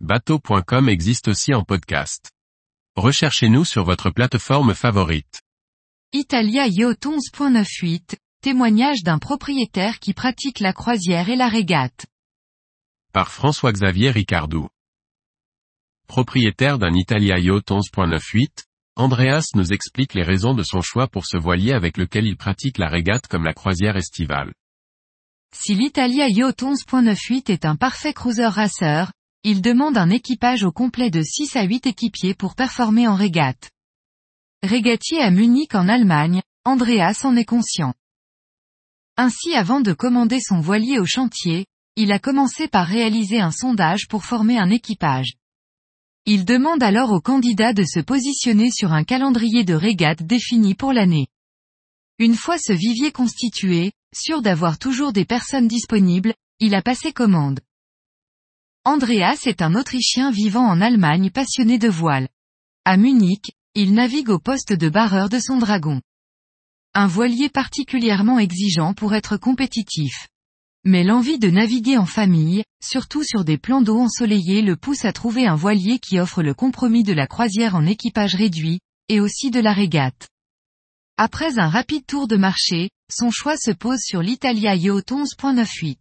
[0.00, 2.30] bateau.com existe aussi en podcast.
[2.96, 5.40] Recherchez-nous sur votre plateforme favorite.
[6.12, 12.06] Italia Yacht 11.98, témoignage d'un propriétaire qui pratique la croisière et la régate.
[13.12, 14.68] Par François-Xavier Ricardou.
[16.06, 18.64] Propriétaire d'un Italia Yacht 11.98,
[18.96, 22.76] Andreas nous explique les raisons de son choix pour ce voilier avec lequel il pratique
[22.76, 24.52] la régate comme la croisière estivale.
[25.54, 29.10] Si l'Italia Yacht 11.98 est un parfait cruiser racer,
[29.48, 33.70] il demande un équipage au complet de 6 à 8 équipiers pour performer en régate.
[34.64, 37.94] Régatier à Munich en Allemagne, Andreas en est conscient.
[39.16, 44.08] Ainsi avant de commander son voilier au chantier, il a commencé par réaliser un sondage
[44.08, 45.34] pour former un équipage.
[46.24, 50.92] Il demande alors aux candidats de se positionner sur un calendrier de régate défini pour
[50.92, 51.28] l'année.
[52.18, 57.60] Une fois ce vivier constitué, sûr d'avoir toujours des personnes disponibles, il a passé commande.
[58.88, 62.28] Andreas est un Autrichien vivant en Allemagne passionné de voile.
[62.84, 66.00] À Munich, il navigue au poste de barreur de son dragon.
[66.94, 70.28] Un voilier particulièrement exigeant pour être compétitif.
[70.84, 75.12] Mais l'envie de naviguer en famille, surtout sur des plans d'eau ensoleillés le pousse à
[75.12, 78.78] trouver un voilier qui offre le compromis de la croisière en équipage réduit,
[79.08, 80.28] et aussi de la régate.
[81.16, 85.96] Après un rapide tour de marché, son choix se pose sur l'Italia Yacht 11.98.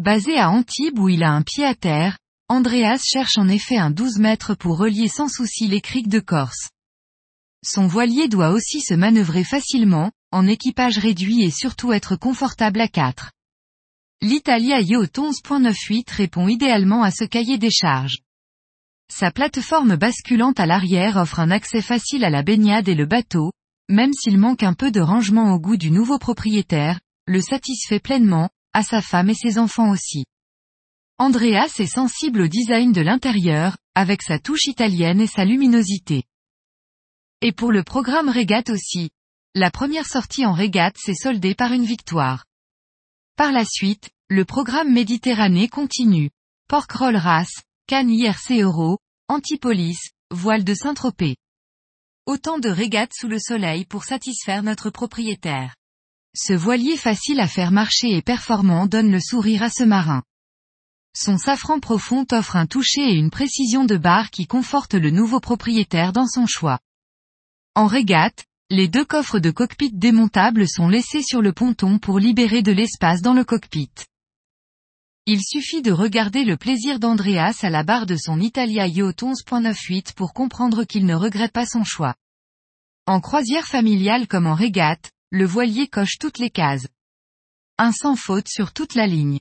[0.00, 2.16] Basé à Antibes où il a un pied à terre,
[2.48, 6.70] Andreas cherche en effet un 12 mètres pour relier sans souci les criques de Corse.
[7.62, 12.88] Son voilier doit aussi se manœuvrer facilement, en équipage réduit et surtout être confortable à
[12.88, 13.30] 4.
[14.22, 18.20] L'Italia Yacht 11.98 répond idéalement à ce cahier des charges.
[19.12, 23.52] Sa plateforme basculante à l'arrière offre un accès facile à la baignade et le bateau,
[23.90, 28.48] même s'il manque un peu de rangement au goût du nouveau propriétaire, le satisfait pleinement,
[28.72, 30.24] à sa femme et ses enfants aussi.
[31.18, 36.24] Andreas est sensible au design de l'intérieur, avec sa touche italienne et sa luminosité.
[37.42, 39.10] Et pour le programme régate aussi.
[39.54, 42.44] La première sortie en régate s'est soldée par une victoire.
[43.36, 46.30] Par la suite, le programme Méditerranée continue.
[46.68, 48.98] Porquerolles Race, Cannes IRC Euro,
[49.28, 49.98] Antipolis,
[50.30, 51.36] Voile de Saint-Tropez.
[52.26, 55.74] Autant de régates sous le soleil pour satisfaire notre propriétaire.
[56.34, 60.22] Ce voilier facile à faire marcher et performant donne le sourire à ce marin.
[61.12, 65.40] Son safran profond offre un toucher et une précision de barre qui conforte le nouveau
[65.40, 66.78] propriétaire dans son choix.
[67.74, 72.62] En régate, les deux coffres de cockpit démontables sont laissés sur le ponton pour libérer
[72.62, 73.90] de l'espace dans le cockpit.
[75.26, 80.14] Il suffit de regarder le plaisir d'Andreas à la barre de son Italia Yacht 11.98
[80.14, 82.14] pour comprendre qu'il ne regrette pas son choix.
[83.06, 86.88] En croisière familiale comme en régate, le voilier coche toutes les cases.
[87.78, 89.38] Un sans faute sur toute la ligne.